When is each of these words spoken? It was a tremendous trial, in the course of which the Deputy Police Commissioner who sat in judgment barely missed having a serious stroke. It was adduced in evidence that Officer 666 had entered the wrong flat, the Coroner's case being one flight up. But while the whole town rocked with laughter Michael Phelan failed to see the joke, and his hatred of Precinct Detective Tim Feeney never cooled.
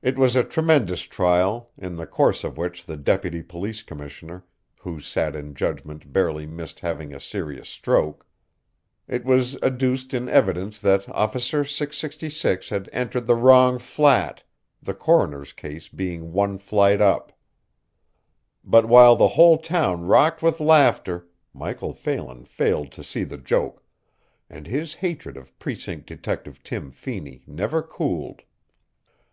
It 0.00 0.16
was 0.18 0.36
a 0.36 0.44
tremendous 0.44 1.00
trial, 1.04 1.70
in 1.76 1.96
the 1.96 2.06
course 2.06 2.44
of 2.44 2.56
which 2.58 2.84
the 2.84 2.96
Deputy 2.96 3.42
Police 3.42 3.82
Commissioner 3.82 4.44
who 4.80 5.00
sat 5.00 5.34
in 5.34 5.54
judgment 5.56 6.12
barely 6.12 6.46
missed 6.46 6.80
having 6.80 7.12
a 7.12 7.18
serious 7.18 7.68
stroke. 7.68 8.26
It 9.08 9.24
was 9.24 9.56
adduced 9.56 10.12
in 10.14 10.28
evidence 10.28 10.78
that 10.78 11.08
Officer 11.10 11.64
666 11.64 12.68
had 12.68 12.88
entered 12.92 13.26
the 13.26 13.34
wrong 13.34 13.78
flat, 13.78 14.44
the 14.80 14.94
Coroner's 14.94 15.52
case 15.52 15.88
being 15.88 16.32
one 16.32 16.58
flight 16.58 17.00
up. 17.00 17.32
But 18.62 18.86
while 18.86 19.16
the 19.16 19.28
whole 19.28 19.58
town 19.58 20.02
rocked 20.04 20.42
with 20.42 20.60
laughter 20.60 21.26
Michael 21.52 21.94
Phelan 21.94 22.44
failed 22.44 22.92
to 22.92 23.02
see 23.02 23.24
the 23.24 23.38
joke, 23.38 23.82
and 24.50 24.66
his 24.66 24.94
hatred 24.96 25.36
of 25.38 25.58
Precinct 25.58 26.06
Detective 26.06 26.62
Tim 26.62 26.92
Feeney 26.92 27.42
never 27.48 27.82
cooled. 27.82 28.42